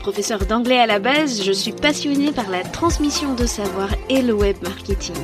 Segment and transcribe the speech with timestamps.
[0.00, 4.32] Professeur d'anglais à la base, je suis passionnée par la transmission de savoir et le
[4.32, 5.14] web marketing.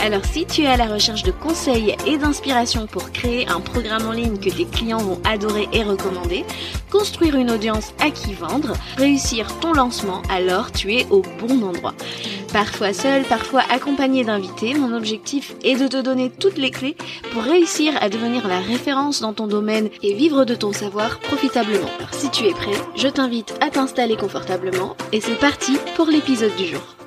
[0.00, 4.06] Alors si tu es à la recherche de conseils et d'inspiration pour créer un programme
[4.08, 6.44] en ligne que tes clients vont adorer et recommander,
[6.90, 11.94] construire une audience à qui vendre, réussir ton lancement, alors tu es au bon endroit.
[12.54, 16.96] Parfois seul, parfois accompagné d'invités, mon objectif est de te donner toutes les clés
[17.32, 21.90] pour réussir à devenir la référence dans ton domaine et vivre de ton savoir profitablement.
[21.98, 26.54] Alors si tu es prêt, je t'invite à t'installer confortablement et c'est parti pour l'épisode
[26.54, 27.03] du jour.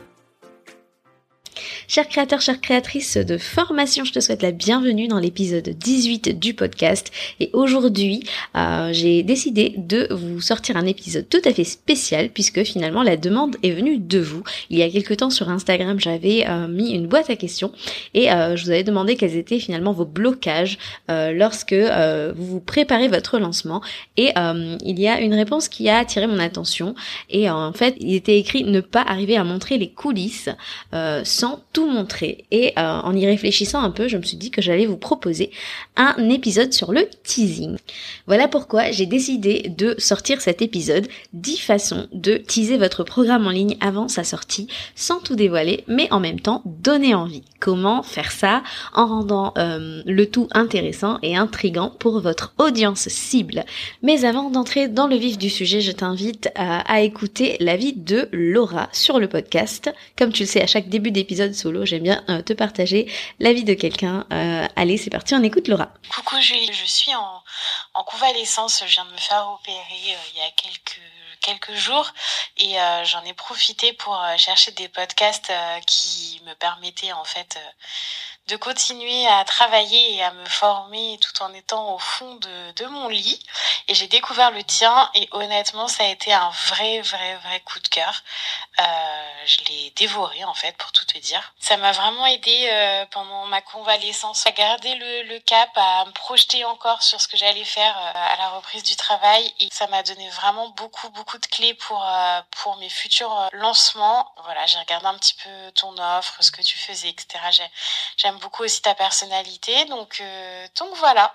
[1.89, 6.53] Chers créateurs, chères créatrices de formation, je te souhaite la bienvenue dans l'épisode 18 du
[6.53, 7.13] podcast.
[7.39, 8.23] Et aujourd'hui,
[8.57, 13.15] euh, j'ai décidé de vous sortir un épisode tout à fait spécial puisque finalement la
[13.15, 14.43] demande est venue de vous.
[14.69, 17.71] Il y a quelques temps sur Instagram, j'avais euh, mis une boîte à questions
[18.13, 23.07] et euh, je vous avais demandé quels étaient finalement vos blocages lorsque vous vous préparez
[23.07, 23.81] votre lancement.
[24.17, 26.95] Et il y a une réponse qui a attiré mon attention.
[27.29, 30.49] Et en fait, il était écrit ne pas arriver à montrer les coulisses
[31.23, 32.45] sans montrer.
[32.51, 35.51] Et euh, en y réfléchissant un peu, je me suis dit que j'allais vous proposer
[35.95, 37.77] un épisode sur le teasing.
[38.25, 43.51] Voilà pourquoi j'ai décidé de sortir cet épisode 10 façons de teaser votre programme en
[43.51, 47.43] ligne avant sa sortie sans tout dévoiler, mais en même temps donner envie.
[47.59, 53.65] Comment faire ça en rendant euh, le tout intéressant et intrigant pour votre audience cible.
[54.03, 58.29] Mais avant d'entrer dans le vif du sujet, je t'invite à, à écouter l'avis de
[58.31, 59.91] Laura sur le podcast.
[60.17, 61.53] Comme tu le sais, à chaque début d'épisode,
[61.85, 64.25] j'aime bien euh, te partager la vie de quelqu'un.
[64.31, 65.89] Euh, allez, c'est parti, on écoute Laura.
[66.13, 67.43] Coucou Julie, je suis en,
[67.93, 71.01] en convalescence, je viens de me faire opérer euh, il y a quelques
[71.39, 72.11] quelques jours
[72.57, 75.51] et j'en ai profité pour chercher des podcasts
[75.85, 77.57] qui me permettaient en fait
[78.47, 82.85] de continuer à travailler et à me former tout en étant au fond de, de
[82.85, 83.39] mon lit.
[83.89, 87.79] Et j'ai découvert le tien et honnêtement, ça a été un vrai, vrai, vrai coup
[87.79, 88.23] de cœur.
[88.79, 88.83] Euh,
[89.45, 91.53] je l'ai dévoré en fait, pour tout te dire.
[91.59, 96.11] Ça m'a vraiment aidé euh, pendant ma convalescence à garder le, le, cap, à me
[96.11, 99.53] projeter encore sur ce que j'allais faire euh, à la reprise du travail.
[99.59, 102.05] Et ça m'a donné vraiment beaucoup, beaucoup de clés pour,
[102.51, 104.31] pour mes futurs lancements.
[104.43, 107.39] Voilà, j'ai regardé un petit peu ton offre, ce que tu faisais, etc.
[108.41, 109.71] beaucoup aussi ta personnalité.
[109.89, 111.33] Donc, euh, donc voilà.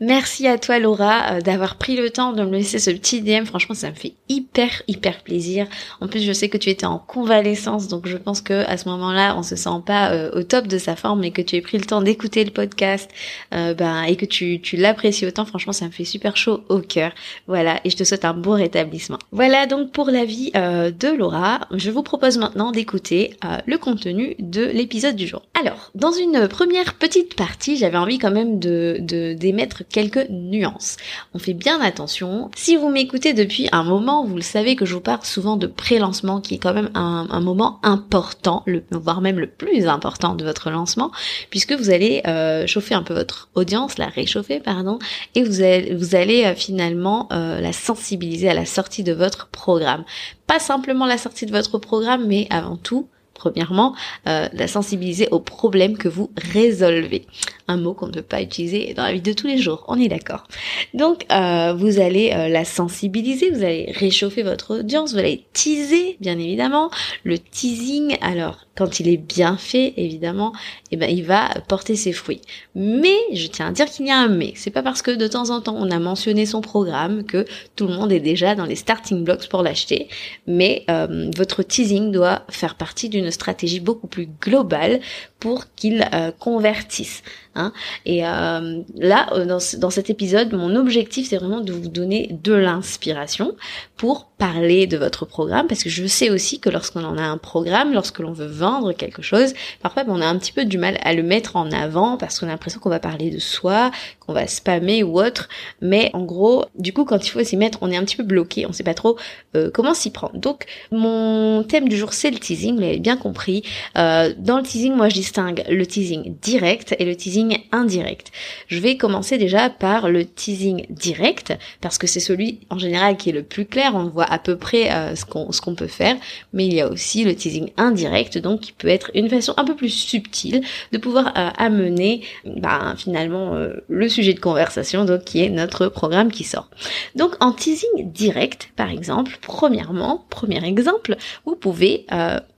[0.00, 3.44] Merci à toi Laura euh, d'avoir pris le temps de me laisser ce petit DM.
[3.44, 5.66] Franchement, ça me fait hyper hyper plaisir.
[6.00, 8.88] En plus, je sais que tu étais en convalescence, donc je pense que à ce
[8.88, 11.60] moment-là, on se sent pas euh, au top de sa forme, mais que tu aies
[11.60, 13.10] pris le temps d'écouter le podcast,
[13.50, 15.44] ben et que tu tu l'apprécies autant.
[15.44, 17.12] Franchement, ça me fait super chaud au cœur.
[17.46, 19.18] Voilà, et je te souhaite un bon rétablissement.
[19.32, 21.60] Voilà donc pour la vie de Laura.
[21.72, 25.42] Je vous propose maintenant d'écouter le contenu de l'épisode du jour.
[25.60, 30.96] Alors, dans une première petite partie, j'avais envie quand même de d'émettre quelques nuances.
[31.34, 32.50] On fait bien attention.
[32.56, 35.66] Si vous m'écoutez depuis un moment, vous le savez que je vous parle souvent de
[35.66, 40.34] pré-lancement, qui est quand même un, un, moment important, le, voire même le plus important
[40.34, 41.10] de votre lancement,
[41.50, 44.98] puisque vous allez euh, chauffer un peu votre audience, la réchauffer, pardon,
[45.34, 49.48] et vous allez, vous allez euh, finalement euh, la sensibiliser à la sortie de votre
[49.48, 50.04] programme.
[50.46, 53.08] Pas simplement la sortie de votre programme, mais avant tout
[53.38, 53.94] Premièrement,
[54.26, 57.24] euh, la sensibiliser aux problèmes que vous résolvez.
[57.68, 59.98] Un mot qu'on ne peut pas utiliser dans la vie de tous les jours, on
[59.98, 60.48] est d'accord.
[60.92, 66.16] Donc, euh, vous allez euh, la sensibiliser, vous allez réchauffer votre audience, vous allez teaser,
[66.20, 66.90] bien évidemment.
[67.22, 70.52] Le teasing, alors, quand il est bien fait, évidemment,
[70.92, 72.40] eh ben, il va porter ses fruits.
[72.76, 74.52] Mais, je tiens à dire qu'il y a un mais.
[74.54, 77.44] C'est pas parce que de temps en temps on a mentionné son programme que
[77.74, 80.06] tout le monde est déjà dans les starting blocks pour l'acheter.
[80.46, 85.00] Mais euh, votre teasing doit faire partie d'une stratégie beaucoup plus globale
[85.40, 87.22] pour qu'il euh, convertisse.
[87.54, 87.72] Hein.
[88.06, 92.52] Et euh, là, dans, dans, cet épisode, mon objectif, c'est vraiment de vous donner de
[92.52, 93.54] l'inspiration
[93.96, 97.38] pour parler de votre programme, parce que je sais aussi que lorsqu'on en a un
[97.38, 100.78] programme, lorsque l'on veut vendre quelque chose, parfois ben, on a un petit peu du
[100.78, 103.90] mal à le mettre en avant, parce qu'on a l'impression qu'on va parler de soi,
[104.20, 105.48] qu'on va spammer ou autre.
[105.80, 108.22] Mais en gros, du coup, quand il faut s'y mettre, on est un petit peu
[108.22, 109.16] bloqué, on sait pas trop
[109.56, 110.38] euh, comment s'y prendre.
[110.38, 113.64] Donc, mon thème du jour, c'est le teasing, vous l'avez bien compris.
[113.96, 118.32] Euh, dans le teasing, moi, je le teasing direct et le teasing indirect.
[118.66, 123.30] Je vais commencer déjà par le teasing direct, parce que c'est celui, en général, qui
[123.30, 125.86] est le plus clair on voit à peu près euh, ce qu'on ce qu'on peut
[125.86, 126.16] faire,
[126.52, 129.64] mais il y a aussi le teasing indirect, donc qui peut être une façon un
[129.64, 135.24] peu plus subtile de pouvoir euh, amener bah, finalement euh, le sujet de conversation, donc
[135.24, 136.70] qui est notre programme qui sort.
[137.14, 142.06] Donc en teasing direct, par exemple, premièrement, premier exemple, vous pouvez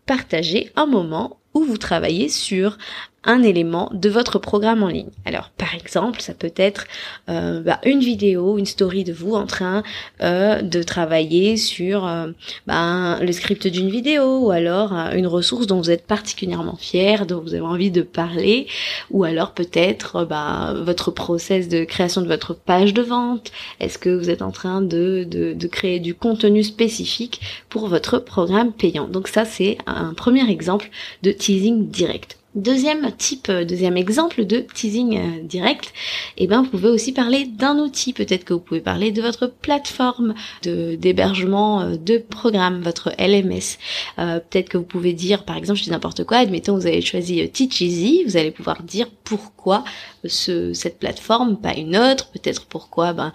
[0.06, 2.78] partager un moment où vous travaillez sur
[3.24, 5.10] un élément de votre programme en ligne.
[5.26, 6.86] Alors par exemple, ça peut être
[7.28, 9.82] euh, bah, une vidéo, une story de vous en train
[10.22, 12.28] euh, de travailler sur euh,
[12.66, 17.40] bah, le script d'une vidéo ou alors une ressource dont vous êtes particulièrement fier, dont
[17.40, 18.66] vous avez envie de parler
[19.10, 23.52] ou alors peut-être bah, votre process de création de votre page de vente.
[23.80, 28.72] Est-ce que vous êtes en train de, de créer du contenu spécifique pour votre programme
[28.72, 29.08] payant?
[29.08, 30.88] Donc ça c'est un premier exemple
[31.22, 32.39] de teasing direct.
[32.56, 35.92] Deuxième type, euh, deuxième exemple de teasing euh, direct,
[36.36, 38.12] eh ben vous pouvez aussi parler d'un outil.
[38.12, 43.78] Peut-être que vous pouvez parler de votre plateforme de d'hébergement euh, de programme, votre LMS.
[44.16, 46.38] Peut-être que vous pouvez dire, par exemple, je dis n'importe quoi.
[46.38, 49.84] Admettons, vous avez choisi Teach Easy, vous allez pouvoir dire pourquoi
[50.24, 52.30] ce, cette plateforme, pas une autre.
[52.32, 53.32] Peut-être pourquoi, ben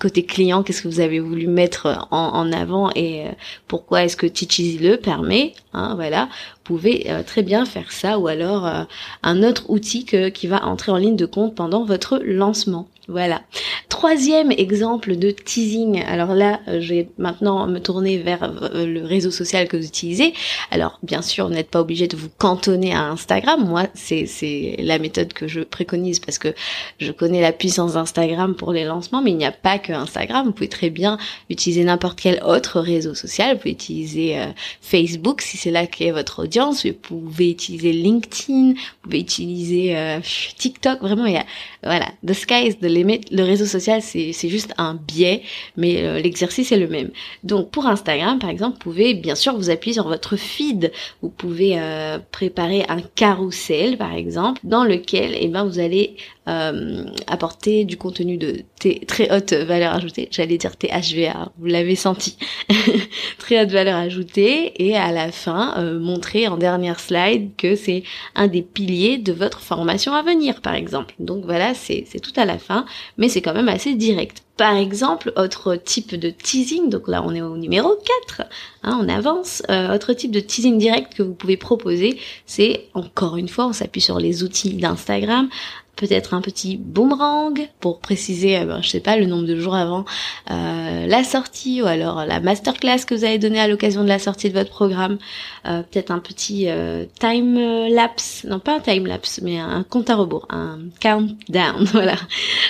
[0.00, 3.26] côté client, qu'est-ce que vous avez voulu mettre en, avant et
[3.68, 5.54] pourquoi est-ce que Teach Easy le permet.
[5.72, 6.28] Hein, voilà,
[6.66, 8.82] pouvez euh, très bien faire ça ou alors euh,
[9.22, 12.88] un autre outil que, qui va entrer en ligne de compte pendant votre lancement.
[13.08, 13.42] Voilà.
[13.88, 16.02] Troisième exemple de teasing.
[16.02, 19.86] Alors là, euh, je vais maintenant me tourner vers euh, le réseau social que vous
[19.86, 20.34] utilisez.
[20.72, 23.64] Alors, bien sûr, vous n'êtes pas obligé de vous cantonner à Instagram.
[23.64, 24.26] Moi, c'est,
[24.80, 26.52] la méthode que je préconise parce que
[26.98, 30.46] je connais la puissance d'Instagram pour les lancements, mais il n'y a pas que Instagram.
[30.46, 31.16] Vous pouvez très bien
[31.48, 33.54] utiliser n'importe quel autre réseau social.
[33.54, 34.46] Vous pouvez utiliser euh,
[34.80, 36.84] Facebook si c'est là qu'est votre audience.
[36.84, 38.72] Vous pouvez utiliser LinkedIn.
[38.72, 39.96] Vous pouvez utiliser
[40.58, 41.00] TikTok.
[41.00, 41.46] Vraiment, il y a,
[41.84, 42.74] voilà, the sky is
[43.04, 45.42] le réseau social, c'est juste un biais,
[45.76, 47.10] mais euh, l'exercice est le même.
[47.44, 50.92] Donc pour Instagram, par exemple, vous pouvez bien sûr vous appuyer sur votre feed.
[51.22, 56.16] Vous pouvez euh, préparer un carrousel, par exemple, dans lequel eh ben, vous allez
[56.48, 60.28] euh, apporter du contenu de très haute valeur ajoutée.
[60.30, 62.38] J'allais dire THVA, vous l'avez senti.
[63.38, 68.04] très haute valeur ajoutée et à la fin euh, montrer en dernière slide que c'est
[68.36, 71.16] un des piliers de votre formation à venir, par exemple.
[71.18, 72.85] Donc voilà, c'est tout à la fin,
[73.16, 74.42] mais c'est quand même assez direct.
[74.56, 77.94] Par exemple, autre type de teasing, donc là on est au numéro
[78.28, 78.48] 4,
[78.84, 83.36] hein, on avance, euh, autre type de teasing direct que vous pouvez proposer, c'est encore
[83.36, 85.48] une fois, on s'appuie sur les outils d'Instagram,
[85.96, 89.74] peut-être un petit boomerang pour préciser, euh, ben, je sais pas, le nombre de jours
[89.74, 90.04] avant
[90.50, 94.18] euh, la sortie ou alors la masterclass que vous avez donnée à l'occasion de la
[94.18, 95.18] sortie de votre programme.
[95.66, 96.68] Euh, peut-être un petit
[97.18, 102.16] time lapse, non pas un time lapse, mais un compte à rebours, un countdown, voilà,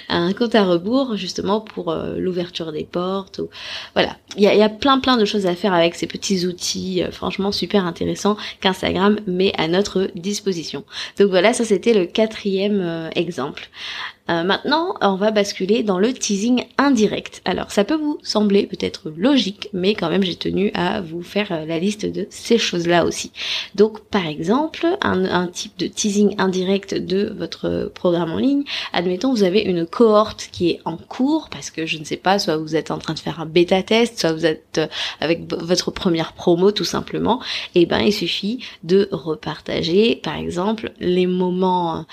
[0.09, 3.41] un compte à rebours justement pour l'ouverture des portes.
[3.41, 3.49] Ou...
[3.95, 6.47] Voilà, il y a, y a, plein plein de choses à faire avec ces petits
[6.47, 10.85] outils, franchement super intéressants qu'Instagram met à notre disposition.
[11.19, 13.69] Donc voilà, ça c'était le quatrième exemple.
[14.29, 17.43] Euh, maintenant, on va basculer dans le teasing indirect.
[17.45, 21.53] Alors, ça peut vous sembler peut-être logique, mais quand même, j'ai tenu à vous faire
[21.53, 23.31] euh, la liste de ces choses-là aussi.
[23.77, 28.65] Donc, par exemple, un, type de teasing indirect de votre programme en ligne.
[28.93, 32.41] Admettons, vous avez une cohorte qui est en cours, parce que je ne sais pas,
[32.41, 34.89] soit vous êtes en train de faire un bêta test, soit vous êtes euh,
[35.21, 37.41] avec votre première promo tout simplement.
[37.77, 42.07] Et eh ben, il suffit de repartager, par exemple, les moments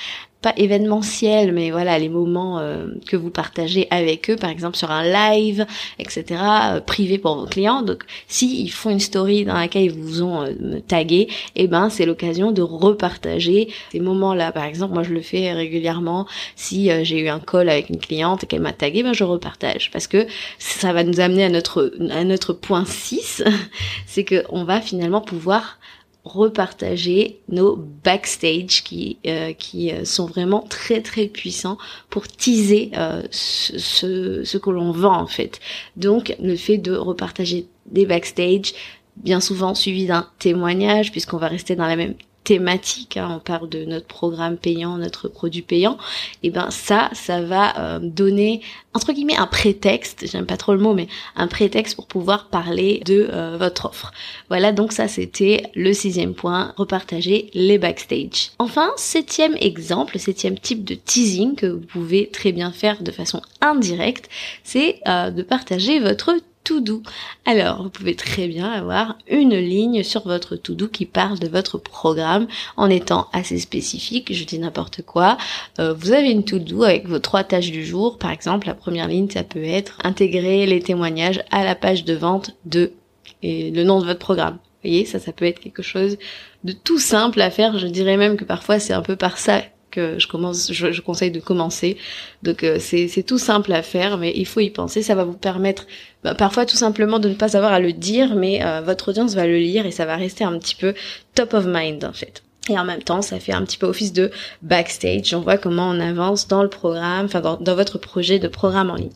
[0.43, 4.91] pas événementiel, mais voilà, les moments euh, que vous partagez avec eux, par exemple sur
[4.91, 5.65] un live,
[5.97, 6.25] etc.,
[6.73, 7.81] euh, privé pour vos clients.
[7.81, 11.89] Donc, si ils font une story dans laquelle ils vous ont euh, tagué, eh ben,
[11.89, 14.51] c'est l'occasion de repartager ces moments-là.
[14.51, 16.27] Par exemple, moi, je le fais régulièrement.
[16.57, 19.91] Si j'ai eu un call avec une cliente et qu'elle m'a tagué, ben, je repartage
[19.91, 20.27] parce que
[20.59, 23.43] ça va nous amener à notre à notre point 6,
[24.05, 25.79] c'est que on va finalement pouvoir
[26.23, 31.77] repartager nos backstage qui euh, qui euh, sont vraiment très très puissants
[32.09, 35.59] pour teaser euh, ce, ce, que l'on vend en fait.
[35.97, 38.73] Donc le fait de repartager des backstage
[39.17, 43.69] bien souvent suivi d'un témoignage puisqu'on va rester dans la même thématique, hein, on parle
[43.69, 45.97] de notre programme payant, notre produit payant,
[46.43, 48.61] et ben ça, ça va euh, donner
[48.93, 53.01] entre guillemets un prétexte, j'aime pas trop le mot, mais un prétexte pour pouvoir parler
[53.05, 54.11] de euh, votre offre.
[54.49, 58.51] Voilà, donc ça c'était le sixième point, repartager les backstage.
[58.59, 63.41] Enfin, septième exemple, septième type de teasing que vous pouvez très bien faire de façon
[63.61, 64.29] indirecte,
[64.63, 67.03] c'est euh, de partager votre tout doux.
[67.45, 71.47] Alors, vous pouvez très bien avoir une ligne sur votre tout doux qui parle de
[71.47, 74.33] votre programme en étant assez spécifique.
[74.33, 75.37] Je dis n'importe quoi.
[75.79, 78.17] Euh, vous avez une tout doux avec vos trois tâches du jour.
[78.17, 82.13] Par exemple, la première ligne, ça peut être intégrer les témoignages à la page de
[82.13, 82.93] vente de
[83.41, 84.55] et le nom de votre programme.
[84.55, 86.17] Vous voyez, ça, ça peut être quelque chose
[86.63, 87.77] de tout simple à faire.
[87.77, 89.61] Je dirais même que parfois c'est un peu par ça
[89.93, 91.97] que je commence, je, conseille de commencer.
[92.41, 95.01] Donc euh, c'est tout simple à faire, mais il faut y penser.
[95.01, 95.85] Ça va vous permettre
[96.23, 99.35] bah, parfois tout simplement de ne pas avoir à le dire, mais euh, votre audience
[99.35, 100.93] va le lire et ça va rester un petit peu
[101.35, 102.43] top of mind en fait.
[102.69, 104.31] Et en même temps, ça fait un petit peu office de
[104.61, 105.33] backstage.
[105.33, 108.89] On voit comment on avance dans le programme, enfin dans, dans votre projet de programme
[108.89, 109.11] en ligne.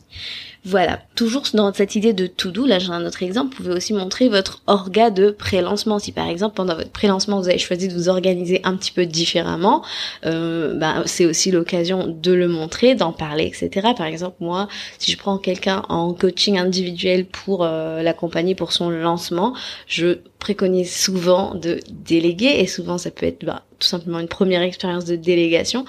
[0.70, 3.94] Voilà, toujours dans cette idée de to-do, là j'ai un autre exemple, vous pouvez aussi
[3.94, 5.98] montrer votre orga de pré-lancement.
[5.98, 9.06] Si par exemple pendant votre pré-lancement vous avez choisi de vous organiser un petit peu
[9.06, 9.82] différemment,
[10.26, 13.94] euh, bah, c'est aussi l'occasion de le montrer, d'en parler, etc.
[13.96, 18.90] Par exemple moi, si je prends quelqu'un en coaching individuel pour euh, l'accompagner pour son
[18.90, 19.54] lancement,
[19.86, 24.62] je préconise souvent de déléguer et souvent ça peut être bah, tout simplement une première
[24.62, 25.84] expérience de délégation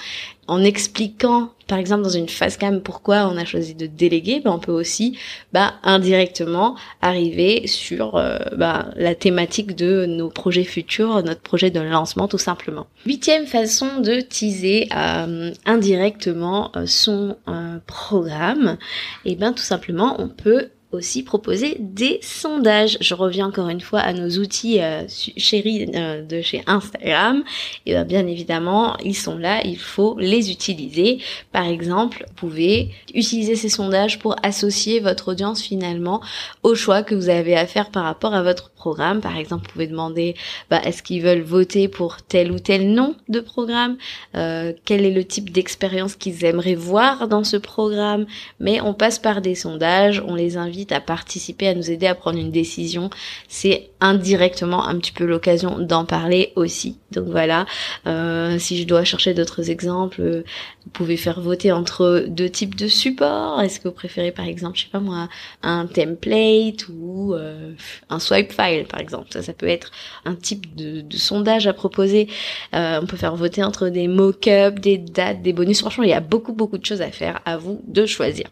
[0.50, 4.52] en expliquant par exemple dans une phase cam pourquoi on a choisi de déléguer ben,
[4.52, 5.18] on peut aussi
[5.54, 11.80] bah, indirectement arriver sur euh, bah, la thématique de nos projets futurs notre projet de
[11.80, 12.88] lancement tout simplement.
[13.06, 17.38] Huitième façon de teaser euh, indirectement euh, son
[17.86, 18.78] programme
[19.26, 22.98] et ben tout simplement on peut aussi proposer des sondages.
[23.02, 27.44] Je reviens encore une fois à nos outils euh, chéris euh, de chez Instagram.
[27.86, 31.20] Et bien, bien évidemment, ils sont là, il faut les utiliser.
[31.52, 36.22] Par exemple, vous pouvez utiliser ces sondages pour associer votre audience finalement
[36.64, 39.22] au choix que vous avez à faire par rapport à votre programme.
[39.22, 40.36] Par exemple, vous pouvez demander
[40.70, 43.98] bah, est-ce qu'ils veulent voter pour tel ou tel nom de programme,
[44.36, 48.26] euh, quel est le type d'expérience qu'ils aimeraient voir dans ce programme?
[48.60, 52.16] Mais on passe par des sondages, on les invite à participer, à nous aider à
[52.16, 53.10] prendre une décision,
[53.48, 56.98] c'est indirectement un petit peu l'occasion d'en parler aussi.
[57.12, 57.66] Donc voilà,
[58.08, 60.44] euh, si je dois chercher d'autres exemples,
[60.86, 63.62] vous pouvez faire voter entre deux types de supports.
[63.62, 65.28] Est-ce que vous préférez par exemple, je sais pas moi,
[65.64, 67.74] un template ou euh,
[68.10, 69.28] un swipe file par exemple?
[69.32, 69.92] Ça, ça peut être
[70.26, 72.28] un type de, sondage à proposer.
[72.74, 75.80] Euh, on peut faire voter entre des mock-ups, des dates, des bonus.
[75.80, 77.42] Franchement, il y a beaucoup beaucoup de choses à faire.
[77.46, 78.48] À vous de choisir.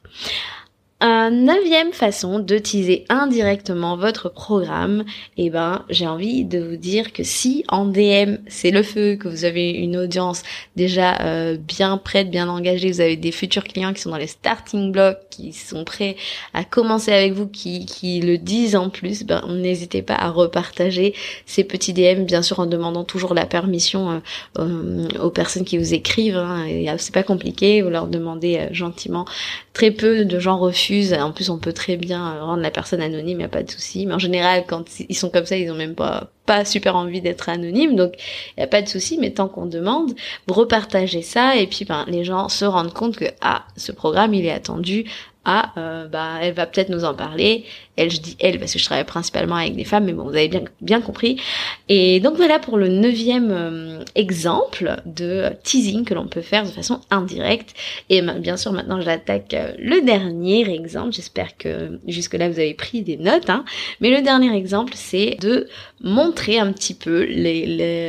[0.99, 5.05] Un neuvième façon de teaser indirectement votre programme,
[5.37, 9.27] eh ben, j'ai envie de vous dire que si en DM c'est le feu, que
[9.27, 10.41] vous avez une audience
[10.75, 14.25] déjà euh, bien prête, bien engagée, vous avez des futurs clients qui sont dans les
[14.25, 16.15] starting blocks, qui sont prêts
[16.55, 21.13] à commencer avec vous, qui, qui le disent en plus, ben, n'hésitez pas à repartager
[21.45, 24.19] ces petits DM, bien sûr en demandant toujours la permission euh,
[24.57, 26.37] euh, aux personnes qui vous écrivent.
[26.37, 26.65] Hein,
[26.97, 29.25] c'est pas compliqué, vous leur demandez gentiment.
[29.73, 30.86] Très peu de gens refusent
[31.19, 34.05] en plus, on peut très bien rendre la personne anonyme, y a pas de souci.
[34.05, 36.29] Mais en général, quand ils sont comme ça, ils ont même pas
[36.65, 38.13] super envie d'être anonyme, donc
[38.55, 39.17] il y a pas de souci.
[39.19, 40.13] Mais tant qu'on demande,
[40.47, 44.45] repartagez ça et puis ben les gens se rendent compte que ah ce programme il
[44.45, 45.05] est attendu
[45.49, 47.63] ah euh, bah elle va peut-être nous en parler.
[47.95, 50.35] Elle je dis elle parce que je travaille principalement avec des femmes mais bon vous
[50.35, 50.51] avez
[50.81, 51.41] bien compris.
[51.87, 56.69] Et donc voilà pour le neuvième euh, exemple de teasing que l'on peut faire de
[56.69, 57.73] façon indirecte.
[58.09, 61.13] Et bien sûr maintenant j'attaque euh, le dernier exemple.
[61.13, 63.63] J'espère que jusque là vous avez pris des notes hein.
[64.01, 65.69] mais le dernier exemple c'est de
[66.01, 67.25] montrer un petit peu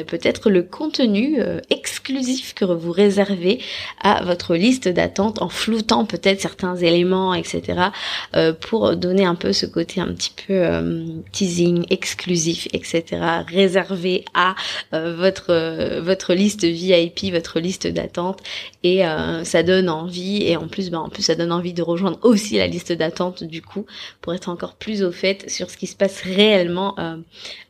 [0.08, 1.40] peut-être le contenu
[1.70, 3.60] exclusif que vous réservez
[4.02, 7.90] à votre liste d'attente en floutant peut-être certains éléments etc.
[8.34, 13.04] Euh, pour donner un peu ce côté un petit peu euh, teasing, exclusif, etc.
[13.46, 14.54] réservé à
[14.92, 18.40] euh, votre votre liste VIP, votre liste d'attente
[18.82, 19.02] et
[19.44, 22.56] ça donne envie et en plus ben en plus ça donne envie de rejoindre aussi
[22.56, 23.86] la liste d'attente du coup
[24.20, 26.94] pour être encore plus au fait sur ce qui se passe réellement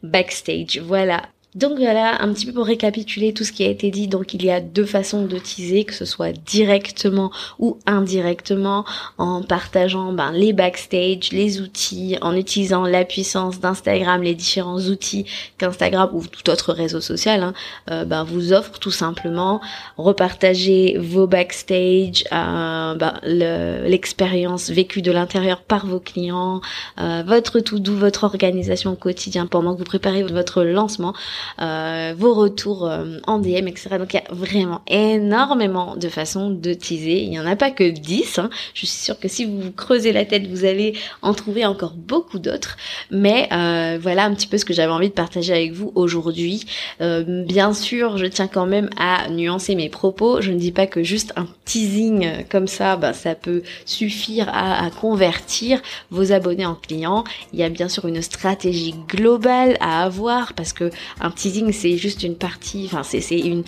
[0.02, 0.80] backstage.
[0.84, 1.22] Voilà,
[1.54, 4.06] donc voilà, un petit peu pour récapituler tout ce qui a été dit.
[4.06, 8.84] Donc il y a deux façons de teaser, que ce soit directement ou indirectement,
[9.16, 15.24] en partageant ben, les backstage, les outils, en utilisant la puissance d'Instagram, les différents outils
[15.56, 17.54] qu'Instagram ou tout autre réseau social hein,
[17.90, 19.62] euh, ben, vous offre tout simplement.
[19.96, 26.60] Repartager vos backstage, euh, ben, l'expérience vécue de l'intérieur par vos clients,
[27.00, 31.14] euh, votre tout doux, votre organisation au quotidien pendant que vous préparez votre lancement.
[31.60, 33.90] Euh, vos retours euh, en DM, etc.
[33.98, 37.22] Donc il y a vraiment énormément de façons de teaser.
[37.22, 38.38] Il n'y en a pas que 10.
[38.38, 38.50] Hein.
[38.74, 42.38] Je suis sûre que si vous creusez la tête, vous allez en trouver encore beaucoup
[42.38, 42.76] d'autres.
[43.10, 46.64] Mais euh, voilà un petit peu ce que j'avais envie de partager avec vous aujourd'hui.
[47.00, 50.40] bien sûr, je tiens quand même à nuancer mes propos.
[50.40, 54.84] Je ne dis pas que juste un teasing comme ça, ben, ça peut suffire à,
[54.84, 55.80] à convertir
[56.10, 57.24] vos abonnés en clients.
[57.52, 60.90] Il y a bien sûr une stratégie globale à avoir parce que
[61.30, 63.64] teasing c'est juste une partie, enfin c'est une,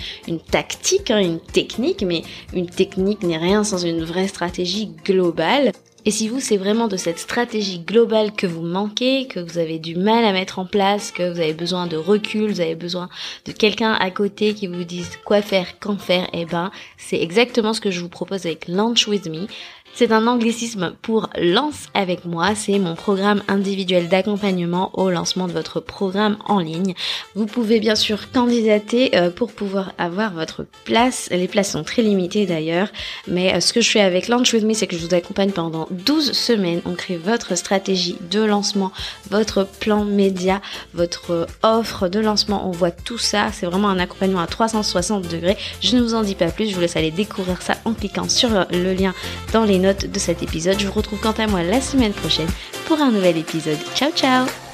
[0.51, 5.73] tactique, hein, une technique, mais une technique n'est rien sans une vraie stratégie globale.
[6.07, 9.79] Et si vous, c'est vraiment de cette stratégie globale que vous manquez, que vous avez
[9.79, 13.11] du mal à mettre en place, que vous avez besoin de recul, vous avez besoin
[13.45, 17.75] de quelqu'un à côté qui vous dise quoi faire, quand faire, eh ben, c'est exactement
[17.75, 19.47] ce que je vous propose avec Launch With Me.
[19.95, 22.55] C'est un anglicisme pour lance avec moi.
[22.55, 26.95] C'est mon programme individuel d'accompagnement au lancement de votre programme en ligne.
[27.35, 31.29] Vous pouvez bien sûr candidater euh, pour pouvoir avoir votre place.
[31.31, 32.89] Les places sont très limitées d'ailleurs.
[33.29, 35.51] Mais euh, ce que je fais avec Launch With Me, c'est que je vous accompagne
[35.51, 36.81] pendant 12 semaines.
[36.87, 38.93] On crée votre stratégie de lancement,
[39.29, 40.63] votre plan média,
[40.95, 42.67] votre offre de lancement.
[42.67, 43.49] On voit tout ça.
[43.53, 45.59] C'est vraiment un accompagnement à 360 degrés.
[45.83, 46.69] Je ne vous en dis pas plus.
[46.71, 49.13] Je vous laisse aller découvrir ça en cliquant sur le lien
[49.53, 50.79] dans les notes de cet épisode.
[50.79, 52.49] Je vous retrouve quant à moi la semaine prochaine
[52.87, 53.79] pour un nouvel épisode.
[53.95, 54.70] Ciao ciao